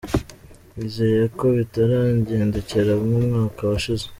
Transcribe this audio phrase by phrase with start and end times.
[0.75, 4.05] Nizeye neza ko bitarangendekera nk’umwaka washize.